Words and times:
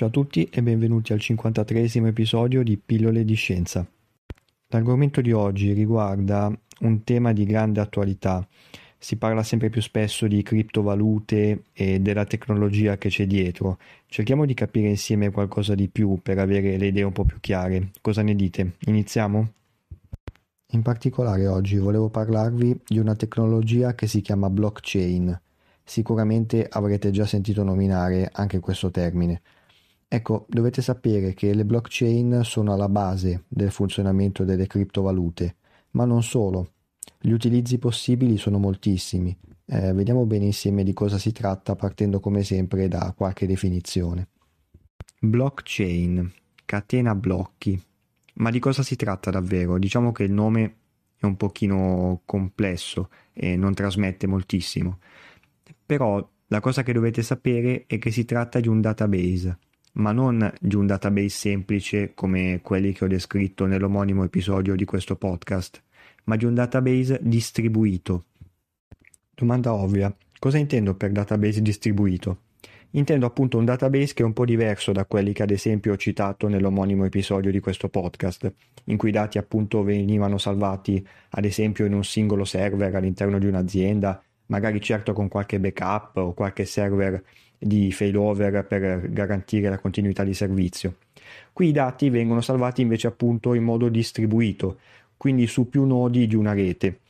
Ciao 0.00 0.08
a 0.08 0.12
tutti 0.12 0.48
e 0.50 0.62
benvenuti 0.62 1.12
al 1.12 1.20
53 1.20 1.82
episodio 2.06 2.62
di 2.62 2.78
Pillole 2.78 3.22
di 3.22 3.34
Scienza. 3.34 3.86
L'argomento 4.68 5.20
di 5.20 5.30
oggi 5.30 5.74
riguarda 5.74 6.50
un 6.80 7.04
tema 7.04 7.34
di 7.34 7.44
grande 7.44 7.80
attualità. 7.80 8.48
Si 8.96 9.16
parla 9.16 9.42
sempre 9.42 9.68
più 9.68 9.82
spesso 9.82 10.26
di 10.26 10.42
criptovalute 10.42 11.64
e 11.74 12.00
della 12.00 12.24
tecnologia 12.24 12.96
che 12.96 13.10
c'è 13.10 13.26
dietro. 13.26 13.76
Cerchiamo 14.06 14.46
di 14.46 14.54
capire 14.54 14.88
insieme 14.88 15.30
qualcosa 15.30 15.74
di 15.74 15.88
più 15.88 16.18
per 16.22 16.38
avere 16.38 16.78
le 16.78 16.86
idee 16.86 17.02
un 17.02 17.12
po' 17.12 17.26
più 17.26 17.38
chiare. 17.38 17.90
Cosa 18.00 18.22
ne 18.22 18.34
dite? 18.34 18.76
Iniziamo? 18.86 19.52
In 20.68 20.80
particolare 20.80 21.46
oggi 21.46 21.76
volevo 21.76 22.08
parlarvi 22.08 22.80
di 22.86 22.98
una 22.98 23.16
tecnologia 23.16 23.94
che 23.94 24.06
si 24.06 24.22
chiama 24.22 24.48
blockchain. 24.48 25.38
Sicuramente 25.84 26.66
avrete 26.66 27.10
già 27.10 27.26
sentito 27.26 27.62
nominare 27.62 28.30
anche 28.32 28.60
questo 28.60 28.90
termine. 28.90 29.42
Ecco, 30.12 30.44
dovete 30.48 30.82
sapere 30.82 31.34
che 31.34 31.54
le 31.54 31.64
blockchain 31.64 32.40
sono 32.42 32.72
alla 32.72 32.88
base 32.88 33.44
del 33.46 33.70
funzionamento 33.70 34.42
delle 34.42 34.66
criptovalute, 34.66 35.54
ma 35.92 36.04
non 36.04 36.24
solo. 36.24 36.72
Gli 37.20 37.30
utilizzi 37.30 37.78
possibili 37.78 38.36
sono 38.36 38.58
moltissimi. 38.58 39.38
Eh, 39.64 39.92
vediamo 39.92 40.26
bene 40.26 40.46
insieme 40.46 40.82
di 40.82 40.92
cosa 40.92 41.16
si 41.16 41.30
tratta 41.30 41.76
partendo 41.76 42.18
come 42.18 42.42
sempre 42.42 42.88
da 42.88 43.14
qualche 43.16 43.46
definizione. 43.46 44.26
Blockchain, 45.20 46.28
catena 46.64 47.14
blocchi. 47.14 47.80
Ma 48.34 48.50
di 48.50 48.58
cosa 48.58 48.82
si 48.82 48.96
tratta 48.96 49.30
davvero? 49.30 49.78
Diciamo 49.78 50.10
che 50.10 50.24
il 50.24 50.32
nome 50.32 50.74
è 51.18 51.24
un 51.24 51.36
pochino 51.36 52.22
complesso 52.24 53.10
e 53.32 53.54
non 53.54 53.74
trasmette 53.74 54.26
moltissimo. 54.26 54.98
Però 55.86 56.28
la 56.48 56.58
cosa 56.58 56.82
che 56.82 56.92
dovete 56.92 57.22
sapere 57.22 57.84
è 57.86 57.98
che 57.98 58.10
si 58.10 58.24
tratta 58.24 58.58
di 58.58 58.66
un 58.66 58.80
database 58.80 59.58
ma 59.92 60.12
non 60.12 60.52
di 60.60 60.76
un 60.76 60.86
database 60.86 61.28
semplice 61.28 62.12
come 62.14 62.60
quelli 62.62 62.92
che 62.92 63.04
ho 63.04 63.08
descritto 63.08 63.66
nell'omonimo 63.66 64.24
episodio 64.24 64.76
di 64.76 64.84
questo 64.84 65.16
podcast, 65.16 65.82
ma 66.24 66.36
di 66.36 66.44
un 66.44 66.54
database 66.54 67.18
distribuito. 67.22 68.26
Domanda 69.34 69.72
ovvia, 69.72 70.14
cosa 70.38 70.58
intendo 70.58 70.94
per 70.94 71.12
database 71.12 71.62
distribuito? 71.62 72.42
Intendo 72.94 73.26
appunto 73.26 73.56
un 73.56 73.64
database 73.64 74.14
che 74.14 74.22
è 74.22 74.26
un 74.26 74.32
po' 74.32 74.44
diverso 74.44 74.90
da 74.90 75.04
quelli 75.04 75.32
che 75.32 75.44
ad 75.44 75.50
esempio 75.50 75.92
ho 75.92 75.96
citato 75.96 76.48
nell'omonimo 76.48 77.04
episodio 77.04 77.50
di 77.50 77.60
questo 77.60 77.88
podcast, 77.88 78.52
in 78.84 78.96
cui 78.96 79.10
i 79.10 79.12
dati 79.12 79.38
appunto 79.38 79.82
venivano 79.84 80.38
salvati 80.38 81.06
ad 81.30 81.44
esempio 81.44 81.84
in 81.84 81.94
un 81.94 82.04
singolo 82.04 82.44
server 82.44 82.94
all'interno 82.94 83.38
di 83.38 83.46
un'azienda, 83.46 84.20
magari 84.46 84.80
certo 84.80 85.12
con 85.12 85.28
qualche 85.28 85.60
backup 85.60 86.16
o 86.16 86.34
qualche 86.34 86.64
server 86.64 87.22
di 87.62 87.92
failover 87.92 88.64
per 88.64 89.10
garantire 89.10 89.68
la 89.68 89.78
continuità 89.78 90.24
di 90.24 90.32
servizio. 90.32 90.96
Qui 91.52 91.68
i 91.68 91.72
dati 91.72 92.08
vengono 92.08 92.40
salvati 92.40 92.80
invece 92.80 93.06
appunto 93.06 93.52
in 93.52 93.62
modo 93.62 93.88
distribuito, 93.88 94.78
quindi 95.16 95.46
su 95.46 95.68
più 95.68 95.84
nodi 95.84 96.26
di 96.26 96.34
una 96.34 96.54
rete. 96.54 97.00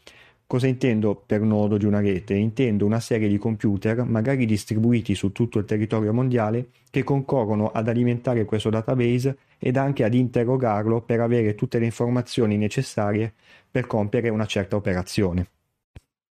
Cosa 0.50 0.66
intendo 0.66 1.14
per 1.14 1.42
nodo 1.42 1.78
di 1.78 1.84
una 1.84 2.00
rete? 2.00 2.34
Intendo 2.34 2.84
una 2.84 2.98
serie 2.98 3.28
di 3.28 3.38
computer, 3.38 4.02
magari 4.02 4.46
distribuiti 4.46 5.14
su 5.14 5.30
tutto 5.30 5.60
il 5.60 5.64
territorio 5.64 6.12
mondiale, 6.12 6.70
che 6.90 7.04
concorrono 7.04 7.70
ad 7.70 7.86
alimentare 7.86 8.44
questo 8.44 8.68
database 8.68 9.36
ed 9.58 9.76
anche 9.76 10.02
ad 10.02 10.12
interrogarlo 10.12 11.02
per 11.02 11.20
avere 11.20 11.54
tutte 11.54 11.78
le 11.78 11.84
informazioni 11.84 12.56
necessarie 12.56 13.32
per 13.70 13.86
compiere 13.86 14.28
una 14.28 14.46
certa 14.46 14.74
operazione. 14.74 15.46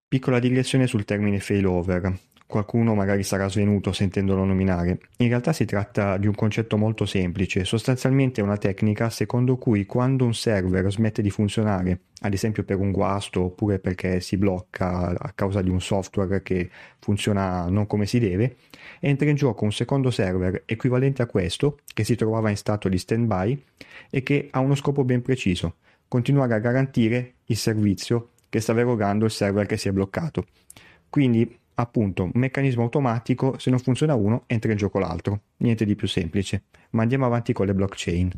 Piccola 0.09 0.39
digressione 0.39 0.85
sul 0.85 1.05
termine 1.05 1.39
failover 1.39 2.13
qualcuno 2.49 2.95
magari 2.95 3.21
sarà 3.21 3.47
svenuto 3.47 3.91
sentendolo 3.91 4.43
nominare. 4.43 4.97
In 5.17 5.27
realtà 5.27 5.53
si 5.53 5.65
tratta 5.65 6.17
di 6.17 6.25
un 6.25 6.33
concetto 6.33 6.77
molto 6.77 7.05
semplice, 7.05 7.63
sostanzialmente 7.63 8.41
è 8.41 8.43
una 8.43 8.57
tecnica 8.57 9.11
secondo 9.11 9.57
cui 9.57 9.85
quando 9.85 10.25
un 10.25 10.33
server 10.33 10.91
smette 10.91 11.21
di 11.21 11.29
funzionare, 11.29 11.99
ad 12.21 12.33
esempio 12.33 12.63
per 12.63 12.79
un 12.79 12.91
guasto 12.91 13.43
oppure 13.43 13.77
perché 13.77 14.19
si 14.19 14.35
blocca 14.35 15.15
a 15.15 15.31
causa 15.35 15.61
di 15.61 15.69
un 15.69 15.79
software 15.79 16.41
che 16.41 16.71
funziona 16.97 17.69
non 17.69 17.85
come 17.85 18.07
si 18.07 18.17
deve, 18.17 18.55
entra 18.99 19.29
in 19.29 19.35
gioco 19.35 19.65
un 19.65 19.71
secondo 19.71 20.09
server 20.09 20.63
equivalente 20.65 21.21
a 21.21 21.27
questo, 21.27 21.77
che 21.93 22.03
si 22.03 22.15
trovava 22.15 22.49
in 22.49 22.57
stato 22.57 22.89
di 22.89 22.97
stand-by 22.97 23.63
e 24.09 24.23
che 24.23 24.47
ha 24.49 24.59
uno 24.59 24.73
scopo 24.73 25.03
ben 25.03 25.21
preciso, 25.21 25.75
continuare 26.07 26.55
a 26.55 26.59
garantire 26.59 27.33
il 27.45 27.57
servizio 27.57 28.29
che 28.49 28.59
stava 28.59 28.79
erogando 28.79 29.25
il 29.25 29.31
server 29.31 29.67
che 29.67 29.77
si 29.77 29.87
è 29.87 29.91
bloccato. 29.91 30.45
Quindi 31.11 31.57
appunto 31.79 32.23
un 32.23 32.31
meccanismo 32.33 32.83
automatico, 32.83 33.57
se 33.57 33.69
non 33.69 33.79
funziona 33.79 34.13
uno 34.13 34.43
entra 34.47 34.71
in 34.71 34.77
gioco 34.77 34.99
l'altro, 34.99 35.41
niente 35.57 35.85
di 35.85 35.95
più 35.95 36.07
semplice, 36.07 36.63
ma 36.91 37.03
andiamo 37.03 37.25
avanti 37.25 37.53
con 37.53 37.65
le 37.65 37.73
blockchain. 37.73 38.31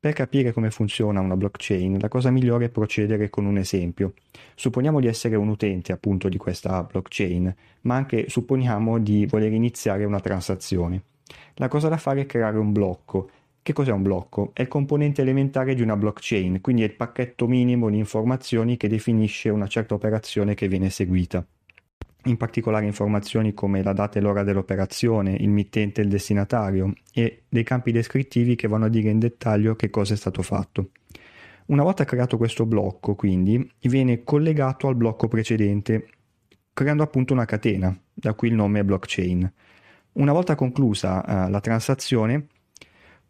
Per 0.00 0.12
capire 0.12 0.52
come 0.52 0.70
funziona 0.70 1.20
una 1.20 1.36
blockchain, 1.36 1.98
la 1.98 2.08
cosa 2.08 2.30
migliore 2.30 2.66
è 2.66 2.70
procedere 2.70 3.28
con 3.28 3.44
un 3.44 3.58
esempio. 3.58 4.14
Supponiamo 4.54 5.00
di 5.00 5.08
essere 5.08 5.36
un 5.36 5.48
utente 5.48 5.92
appunto 5.92 6.28
di 6.28 6.38
questa 6.38 6.84
blockchain, 6.84 7.54
ma 7.82 7.96
anche 7.96 8.26
supponiamo 8.28 8.98
di 8.98 9.26
voler 9.26 9.52
iniziare 9.52 10.04
una 10.04 10.20
transazione. 10.20 11.02
La 11.54 11.68
cosa 11.68 11.88
da 11.88 11.96
fare 11.96 12.22
è 12.22 12.26
creare 12.26 12.58
un 12.58 12.72
blocco. 12.72 13.28
Che 13.60 13.72
cos'è 13.72 13.90
un 13.90 14.02
blocco? 14.02 14.52
È 14.54 14.62
il 14.62 14.68
componente 14.68 15.20
elementare 15.20 15.74
di 15.74 15.82
una 15.82 15.96
blockchain, 15.96 16.60
quindi 16.62 16.82
è 16.82 16.86
il 16.86 16.94
pacchetto 16.94 17.46
minimo 17.46 17.90
di 17.90 17.98
informazioni 17.98 18.76
che 18.78 18.88
definisce 18.88 19.50
una 19.50 19.66
certa 19.66 19.94
operazione 19.94 20.54
che 20.54 20.68
viene 20.68 20.86
eseguita 20.86 21.44
in 22.24 22.36
particolare 22.36 22.84
informazioni 22.84 23.54
come 23.54 23.82
la 23.82 23.92
data 23.92 24.18
e 24.18 24.22
l'ora 24.22 24.42
dell'operazione, 24.42 25.34
il 25.34 25.48
mittente 25.48 26.00
e 26.00 26.04
il 26.04 26.10
destinatario 26.10 26.92
e 27.12 27.42
dei 27.48 27.64
campi 27.64 27.92
descrittivi 27.92 28.56
che 28.56 28.68
vanno 28.68 28.86
a 28.86 28.88
dire 28.88 29.10
in 29.10 29.18
dettaglio 29.18 29.76
che 29.76 29.90
cosa 29.90 30.14
è 30.14 30.16
stato 30.16 30.42
fatto. 30.42 30.90
Una 31.66 31.82
volta 31.82 32.04
creato 32.04 32.36
questo 32.38 32.64
blocco, 32.66 33.14
quindi, 33.14 33.70
viene 33.82 34.24
collegato 34.24 34.88
al 34.88 34.96
blocco 34.96 35.28
precedente, 35.28 36.08
creando 36.72 37.02
appunto 37.02 37.34
una 37.34 37.44
catena, 37.44 37.96
da 38.12 38.34
cui 38.34 38.48
il 38.48 38.54
nome 38.54 38.84
blockchain. 38.84 39.52
Una 40.12 40.32
volta 40.32 40.54
conclusa 40.54 41.22
uh, 41.46 41.50
la 41.50 41.60
transazione, 41.60 42.46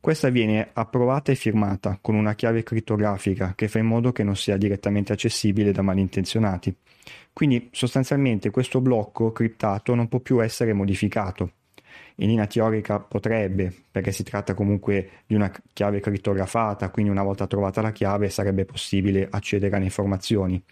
questa 0.00 0.28
viene 0.28 0.70
approvata 0.72 1.32
e 1.32 1.34
firmata 1.34 1.98
con 2.00 2.14
una 2.14 2.34
chiave 2.34 2.62
crittografica 2.62 3.54
che 3.56 3.68
fa 3.68 3.78
in 3.78 3.86
modo 3.86 4.12
che 4.12 4.22
non 4.22 4.36
sia 4.36 4.56
direttamente 4.56 5.12
accessibile 5.12 5.72
da 5.72 5.82
malintenzionati. 5.82 6.74
Quindi 7.32 7.68
sostanzialmente 7.72 8.50
questo 8.50 8.80
blocco 8.80 9.32
criptato 9.32 9.94
non 9.94 10.08
può 10.08 10.20
più 10.20 10.42
essere 10.42 10.72
modificato. 10.72 11.52
In 12.16 12.28
linea 12.28 12.46
teorica 12.46 12.98
potrebbe, 12.98 13.72
perché 13.90 14.10
si 14.12 14.24
tratta 14.24 14.54
comunque 14.54 15.10
di 15.26 15.34
una 15.34 15.52
chiave 15.72 16.00
crittografata, 16.00 16.90
quindi 16.90 17.10
una 17.10 17.22
volta 17.22 17.46
trovata 17.46 17.80
la 17.80 17.92
chiave 17.92 18.28
sarebbe 18.28 18.64
possibile 18.64 19.28
accedere 19.30 19.76
alle 19.76 19.84
informazioni. 19.84 20.62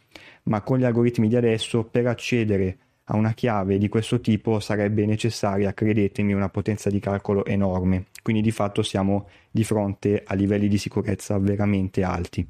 Ma 0.45 0.63
con 0.63 0.79
gli 0.79 0.85
algoritmi 0.85 1.29
di 1.29 1.37
adesso, 1.37 1.85
per 1.85 2.07
accedere 2.07 2.79
a 3.09 3.17
una 3.17 3.35
chiave 3.35 3.79
di 3.79 3.89
questo 3.89 4.21
tipo 4.21 4.59
sarebbe 4.59 5.07
necessaria, 5.07 5.73
credetemi, 5.73 6.33
una 6.33 6.49
potenza 6.49 6.91
di 6.91 6.99
calcolo 6.99 7.45
enorme, 7.45 8.07
quindi 8.23 8.43
di 8.43 8.51
fatto 8.51 8.83
siamo 8.83 9.29
di 9.51 9.65
fronte 9.65 10.23
a 10.25 10.35
livelli 10.35 10.69
di 10.69 10.79
sicurezza 10.79 11.39
veramente 11.39 12.03
alti. 12.03 12.47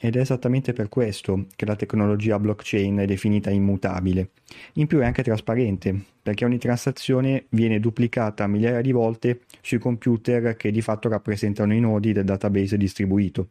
Ed 0.00 0.14
è 0.14 0.20
esattamente 0.20 0.72
per 0.72 0.88
questo 0.88 1.46
che 1.56 1.66
la 1.66 1.74
tecnologia 1.74 2.38
blockchain 2.38 2.98
è 2.98 3.04
definita 3.04 3.50
immutabile. 3.50 4.30
In 4.74 4.86
più 4.86 5.00
è 5.00 5.04
anche 5.04 5.24
trasparente, 5.24 6.00
perché 6.22 6.44
ogni 6.44 6.58
transazione 6.58 7.46
viene 7.48 7.80
duplicata 7.80 8.46
migliaia 8.46 8.80
di 8.80 8.92
volte 8.92 9.40
sui 9.60 9.78
computer 9.78 10.54
che 10.54 10.70
di 10.70 10.82
fatto 10.82 11.08
rappresentano 11.08 11.74
i 11.74 11.80
nodi 11.80 12.12
del 12.12 12.24
database 12.24 12.76
distribuito. 12.76 13.48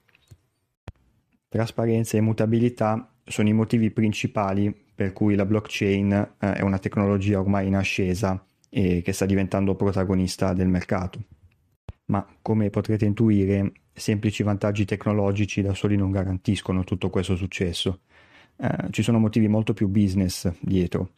Trasparenza 1.49 2.17
e 2.17 2.19
immutabilità 2.19 3.13
sono 3.23 3.47
i 3.47 3.53
motivi 3.53 3.91
principali 3.91 4.73
per 4.97 5.13
cui 5.13 5.35
la 5.35 5.45
blockchain 5.45 6.11
eh, 6.39 6.53
è 6.53 6.61
una 6.61 6.79
tecnologia 6.79 7.39
ormai 7.39 7.67
in 7.67 7.75
ascesa 7.75 8.44
e 8.69 9.01
che 9.01 9.13
sta 9.13 9.25
diventando 9.25 9.75
protagonista 9.75 10.53
del 10.53 10.67
mercato. 10.67 11.19
Ma 12.05 12.25
come 12.41 12.69
potrete 12.69 13.05
intuire, 13.05 13.71
semplici 13.94 14.44
vantaggi 14.44 14.85
tecnologici 14.85 15.61
da 15.61 15.73
soli 15.73 15.95
non 15.95 16.11
garantiscono 16.11 16.83
tutto 16.83 17.09
questo 17.09 17.35
successo. 17.35 18.01
Eh, 18.57 18.88
ci 18.89 19.03
sono 19.03 19.19
motivi 19.19 19.47
molto 19.47 19.73
più 19.73 19.88
business 19.88 20.51
dietro. 20.59 21.11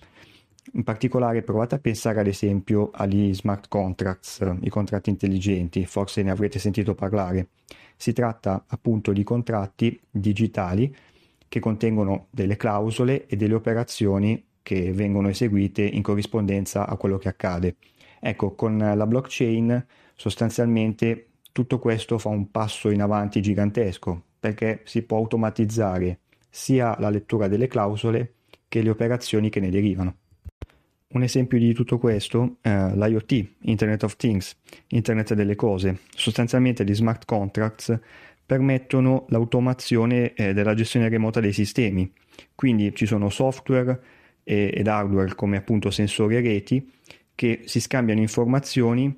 In 0.73 0.83
particolare 0.83 1.41
provate 1.41 1.75
a 1.75 1.79
pensare 1.79 2.19
ad 2.19 2.27
esempio 2.27 2.91
agli 2.93 3.33
smart 3.33 3.67
contracts, 3.67 4.45
i 4.61 4.69
contratti 4.69 5.09
intelligenti, 5.09 5.85
forse 5.85 6.21
ne 6.21 6.29
avrete 6.29 6.59
sentito 6.59 6.93
parlare. 6.93 7.47
Si 7.95 8.13
tratta 8.13 8.65
appunto 8.67 9.11
di 9.11 9.23
contratti 9.23 9.99
digitali 10.09 10.95
che 11.47 11.59
contengono 11.59 12.27
delle 12.29 12.55
clausole 12.55 13.25
e 13.25 13.35
delle 13.35 13.55
operazioni 13.55 14.45
che 14.61 14.93
vengono 14.93 15.29
eseguite 15.29 15.81
in 15.81 16.03
corrispondenza 16.03 16.87
a 16.87 16.95
quello 16.97 17.17
che 17.17 17.29
accade. 17.29 17.75
Ecco, 18.19 18.53
con 18.53 18.77
la 18.77 19.07
blockchain 19.07 19.85
sostanzialmente 20.15 21.29
tutto 21.51 21.79
questo 21.79 22.19
fa 22.19 22.29
un 22.29 22.51
passo 22.51 22.91
in 22.91 23.01
avanti 23.01 23.41
gigantesco 23.41 24.21
perché 24.39 24.81
si 24.85 25.01
può 25.01 25.17
automatizzare 25.17 26.19
sia 26.49 26.95
la 26.99 27.09
lettura 27.09 27.47
delle 27.47 27.67
clausole 27.67 28.33
che 28.67 28.81
le 28.81 28.89
operazioni 28.89 29.49
che 29.49 29.59
ne 29.59 29.69
derivano. 29.69 30.15
Un 31.11 31.23
esempio 31.23 31.57
di 31.57 31.73
tutto 31.73 31.97
questo 31.97 32.57
è 32.61 32.69
l'IoT, 32.69 33.53
Internet 33.61 34.03
of 34.03 34.15
Things, 34.15 34.55
Internet 34.89 35.33
delle 35.33 35.55
cose. 35.55 36.01
Sostanzialmente 36.15 36.83
gli 36.83 36.93
smart 36.93 37.25
contracts 37.25 37.99
permettono 38.45 39.25
l'automazione 39.29 40.33
eh, 40.35 40.53
della 40.53 40.75
gestione 40.75 41.09
remota 41.09 41.39
dei 41.39 41.51
sistemi. 41.51 42.11
Quindi 42.53 42.93
ci 42.93 43.07
sono 43.07 43.29
software 43.29 43.99
ed 44.43 44.87
hardware 44.87 45.33
come 45.33 45.57
appunto 45.57 45.89
sensori 45.89 46.35
e 46.35 46.41
reti 46.41 46.91
che 47.33 47.61
si 47.65 47.79
scambiano 47.81 48.21
informazioni 48.21 49.15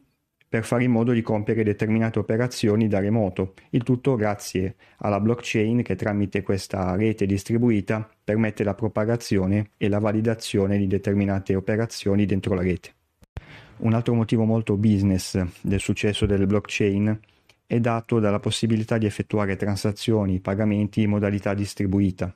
per 0.48 0.64
fare 0.64 0.84
in 0.84 0.92
modo 0.92 1.12
di 1.12 1.22
compiere 1.22 1.64
determinate 1.64 2.20
operazioni 2.20 2.88
da 2.88 3.00
remoto, 3.00 3.54
il 3.70 3.84
tutto 3.84 4.16
grazie 4.16 4.76
alla 4.98 5.20
blockchain 5.20 5.82
che 5.82 5.96
tramite 5.96 6.42
questa 6.42 6.96
rete 6.96 7.26
distribuita 7.26 8.10
permette 8.32 8.64
la 8.64 8.74
propagazione 8.74 9.72
e 9.76 9.90
la 9.90 10.00
validazione 10.00 10.78
di 10.78 10.88
determinate 10.88 11.54
operazioni 11.54 12.26
dentro 12.26 12.54
la 12.54 12.62
rete. 12.62 12.94
Un 13.80 13.94
altro 13.94 14.14
motivo 14.14 14.46
molto 14.46 14.78
business 14.78 15.44
del 15.60 15.82
successo 15.82 16.26
delle 16.26 16.46
blockchain 16.46 17.20
è 17.66 17.80
dato 17.80 18.20
dalla 18.20 18.40
possibilità 18.40 18.98
di 18.98 19.06
effettuare 19.06 19.58
transazioni, 19.58 20.40
pagamenti 20.40 21.02
in 21.02 21.10
modalità 21.10 21.54
distribuita. 21.54 22.34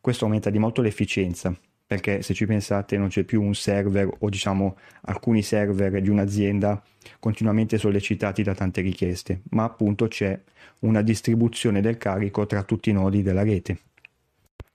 Questo 0.00 0.24
aumenta 0.24 0.50
di 0.50 0.58
molto 0.58 0.82
l'efficienza, 0.82 1.56
perché 1.86 2.22
se 2.22 2.34
ci 2.34 2.46
pensate 2.46 2.98
non 2.98 3.08
c'è 3.08 3.22
più 3.22 3.40
un 3.40 3.54
server 3.54 4.08
o 4.18 4.28
diciamo 4.28 4.76
alcuni 5.02 5.42
server 5.42 6.00
di 6.00 6.08
un'azienda 6.08 6.82
continuamente 7.20 7.78
sollecitati 7.78 8.42
da 8.42 8.54
tante 8.54 8.80
richieste, 8.80 9.42
ma 9.50 9.62
appunto 9.62 10.08
c'è 10.08 10.40
una 10.80 11.02
distribuzione 11.02 11.80
del 11.80 11.98
carico 11.98 12.46
tra 12.46 12.64
tutti 12.64 12.90
i 12.90 12.92
nodi 12.92 13.22
della 13.22 13.44
rete. 13.44 13.78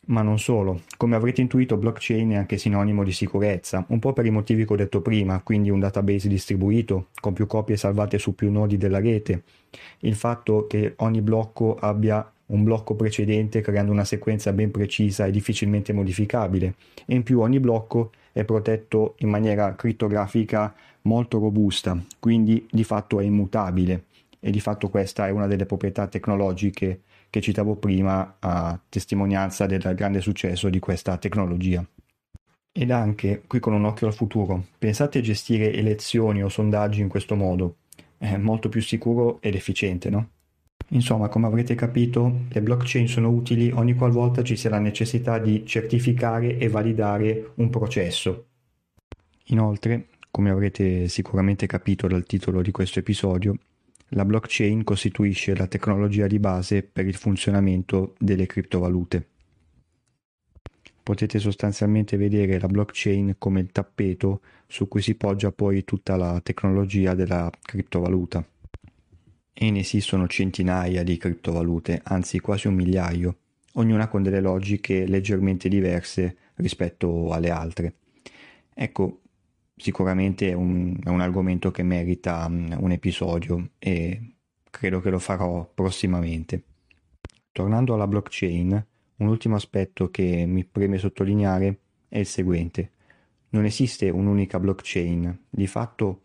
Ma 0.08 0.24
non 0.24 0.40
solo, 0.40 0.82
come 0.98 1.16
avrete 1.16 1.42
intuito 1.42 1.78
blockchain 1.78 2.32
è 2.32 2.36
anche 2.36 2.58
sinonimo 2.58 3.04
di 3.04 3.12
sicurezza, 3.12 3.86
un 3.90 4.00
po' 4.00 4.14
per 4.14 4.26
i 4.26 4.32
motivi 4.32 4.66
che 4.66 4.74
ho 4.74 4.76
detto 4.76 5.02
prima, 5.02 5.42
quindi 5.42 5.70
un 5.70 5.80
database 5.80 6.28
distribuito, 6.28 7.10
con 7.22 7.34
più 7.34 7.46
copie 7.46 7.78
salvate 7.78 8.18
su 8.18 8.34
più 8.34 8.52
nodi 8.52 8.78
della 8.78 9.00
rete, 9.00 9.44
il 10.00 10.16
fatto 10.16 10.66
che 10.66 10.96
ogni 10.98 11.22
blocco 11.22 11.76
abbia 11.76 12.30
un 12.48 12.64
blocco 12.64 12.96
precedente 12.96 13.62
creando 13.62 13.92
una 13.92 14.04
sequenza 14.04 14.52
ben 14.54 14.72
precisa 14.72 15.26
e 15.26 15.32
difficilmente 15.32 15.94
modificabile. 15.94 16.76
E 17.06 17.16
in 17.16 17.24
più 17.24 17.40
ogni 17.40 17.60
blocco 17.60 18.12
è 18.32 18.44
protetto 18.44 19.16
in 19.20 19.30
maniera 19.30 19.76
crittografica 19.76 20.74
molto 21.04 21.40
robusta, 21.40 21.98
quindi 22.20 22.68
di 22.70 22.84
fatto 22.84 23.20
è 23.20 23.24
immutabile. 23.24 24.06
E 24.40 24.50
di 24.50 24.60
fatto 24.60 24.90
questa 24.90 25.28
è 25.28 25.30
una 25.30 25.46
delle 25.46 25.68
proprietà 25.68 26.08
tecnologiche 26.08 27.02
che 27.32 27.42
citavo 27.42 27.78
prima 27.78 28.36
a 28.40 28.78
testimonianza 28.90 29.66
del 29.66 29.82
grande 29.96 30.20
successo 30.20 30.70
di 30.70 30.80
questa 30.80 31.18
tecnologia. 31.18 31.84
Ed 32.74 32.92
anche 32.92 33.44
qui 33.48 33.60
con 33.60 33.74
un 33.74 33.86
occhio 33.86 34.06
al 34.06 34.14
futuro, 34.14 34.66
pensate 34.78 35.20
a 35.20 35.22
gestire 35.22 35.74
elezioni 35.74 36.44
o 36.44 36.50
sondaggi 36.50 37.00
in 37.00 37.08
questo 37.08 37.36
modo, 37.36 37.78
è 38.18 38.36
molto 38.36 38.68
più 38.68 38.82
sicuro 38.82 39.42
ed 39.42 39.56
efficiente, 39.56 40.10
no? 40.10 40.30
Insomma, 40.90 41.30
come 41.30 41.48
avrete 41.48 41.74
capito, 41.74 42.42
le 42.50 42.62
blockchain 42.62 43.08
sono 43.08 43.30
utili 43.30 43.72
ogni 43.72 43.96
qualvolta 43.96 44.44
ci 44.44 44.58
sia 44.58 44.70
la 44.70 44.80
necessità 44.80 45.40
di 45.40 45.66
certificare 45.66 46.58
e 46.58 46.68
validare 46.68 47.52
un 47.56 47.70
processo. 47.70 48.48
Inoltre, 49.46 50.08
come 50.30 50.50
avrete 50.50 51.08
sicuramente 51.08 51.66
capito 51.66 52.08
dal 52.08 52.26
titolo 52.26 52.62
di 52.62 52.72
questo 52.72 53.00
episodio, 53.00 53.56
la 54.14 54.26
blockchain 54.26 54.84
costituisce 54.84 55.56
la 55.56 55.68
tecnologia 55.68 56.28
di 56.28 56.40
base 56.40 56.84
per 56.84 57.06
il 57.06 57.16
funzionamento 57.16 58.16
delle 58.20 58.46
criptovalute. 58.46 59.28
Potete 61.04 61.40
sostanzialmente 61.40 62.18
vedere 62.18 62.60
la 62.60 62.68
blockchain 62.68 63.36
come 63.38 63.62
il 63.62 63.72
tappeto 63.72 64.42
su 64.68 64.88
cui 64.88 65.02
si 65.02 65.16
poggia 65.16 65.52
poi 65.52 65.84
tutta 65.84 66.16
la 66.16 66.40
tecnologia 66.42 67.16
della 67.16 67.50
criptovaluta 67.62 68.46
e 69.54 69.72
ne 69.72 69.80
esistono 69.80 70.28
centinaia 70.28 71.04
di 71.04 71.18
criptovalute, 71.18 72.02
anzi 72.04 72.40
quasi 72.40 72.68
un 72.68 72.76
migliaio, 72.76 73.38
ognuna 73.74 74.08
con 74.08 74.24
delle 74.24 74.42
logiche 74.42 75.08
leggermente 75.08 75.70
diverse 75.70 76.36
rispetto 76.56 77.32
alle 77.32 77.50
altre. 77.50 77.94
Ecco, 78.74 79.21
sicuramente 79.82 80.50
è 80.50 80.54
un, 80.54 80.96
è 81.04 81.10
un 81.10 81.22
argomento 81.22 81.72
che 81.72 81.82
merita 81.82 82.46
um, 82.46 82.78
un 82.80 82.92
episodio 82.92 83.72
e 83.80 84.36
credo 84.70 85.02
che 85.02 85.10
lo 85.10 85.18
farò 85.18 85.70
prossimamente. 85.74 86.64
Tornando 87.52 87.96
alla 87.96 88.08
blockchain, 88.08 88.86
un 89.18 89.28
ultimo 89.28 89.56
aspetto 89.56 90.10
che 90.10 90.46
mi 90.46 90.64
preme 90.64 91.00
sottolineare 91.00 91.80
è 92.08 92.20
il 92.20 92.28
seguente. 92.28 92.92
Non 93.50 93.66
esiste 93.66 94.10
un'unica 94.10 94.60
blockchain, 94.60 95.46
di 95.50 95.68
fatto 95.68 96.22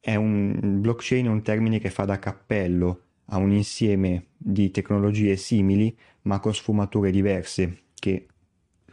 è 0.00 0.14
un 0.14 0.80
blockchain 0.80 1.26
è 1.26 1.28
un 1.28 1.42
termine 1.42 1.78
che 1.78 1.90
fa 1.90 2.04
da 2.04 2.18
cappello 2.18 3.02
a 3.26 3.36
un 3.36 3.52
insieme 3.52 4.28
di 4.36 4.70
tecnologie 4.70 5.36
simili 5.36 5.94
ma 6.22 6.40
con 6.40 6.54
sfumature 6.54 7.10
diverse 7.10 7.82
che 7.94 8.26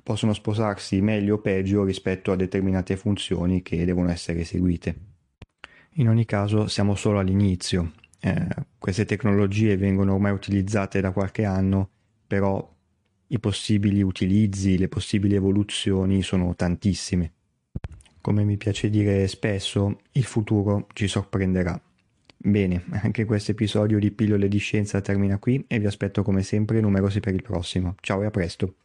possono 0.05 0.33
sposarsi 0.33 1.01
meglio 1.01 1.33
o 1.33 1.39
peggio 1.39 1.83
rispetto 1.83 2.31
a 2.31 2.35
determinate 2.35 2.95
funzioni 2.95 3.63
che 3.63 3.85
devono 3.85 4.11
essere 4.11 4.41
eseguite. 4.41 4.95
In 5.93 6.09
ogni 6.09 6.25
caso 6.25 6.67
siamo 6.67 6.93
solo 6.93 7.17
all'inizio. 7.17 7.93
Eh, 8.19 8.47
queste 8.77 9.05
tecnologie 9.05 9.77
vengono 9.77 10.13
ormai 10.13 10.31
utilizzate 10.31 11.01
da 11.01 11.09
qualche 11.09 11.43
anno, 11.43 11.89
però 12.27 12.71
i 13.27 13.39
possibili 13.39 14.03
utilizzi, 14.03 14.77
le 14.77 14.89
possibili 14.89 15.33
evoluzioni 15.33 16.21
sono 16.21 16.53
tantissime. 16.55 17.31
Come 18.21 18.43
mi 18.43 18.57
piace 18.57 18.91
dire 18.91 19.27
spesso, 19.27 20.01
il 20.11 20.23
futuro 20.23 20.85
ci 20.93 21.07
sorprenderà. 21.07 21.81
Bene, 22.37 22.83
anche 23.01 23.25
questo 23.25 23.51
episodio 23.51 23.97
di 23.97 24.11
Pillole 24.11 24.47
di 24.47 24.59
Scienza 24.59 25.01
termina 25.01 25.39
qui 25.39 25.65
e 25.67 25.79
vi 25.79 25.87
aspetto 25.87 26.21
come 26.21 26.43
sempre 26.43 26.79
numerosi 26.79 27.19
per 27.19 27.33
il 27.33 27.41
prossimo. 27.41 27.95
Ciao 28.01 28.21
e 28.21 28.27
a 28.27 28.29
presto! 28.29 28.84